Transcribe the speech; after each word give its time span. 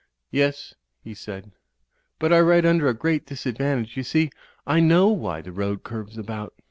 "Yes," 0.31 0.73
he 1.03 1.13
said. 1.13 1.51
"But 2.17 2.33
I 2.33 2.39
write 2.39 2.65
under 2.65 2.87
a 2.89 2.93
great 2.95 3.27
disad 3.27 3.59
vantage. 3.59 3.95
You 3.95 4.01
see, 4.01 4.31
I 4.65 4.79
know 4.79 5.09
why 5.09 5.43
the 5.43 5.51
road 5.51 5.83
curves 5.83 6.17
about." 6.17 6.55